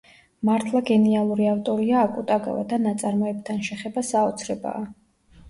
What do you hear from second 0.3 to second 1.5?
მართლა გენიალური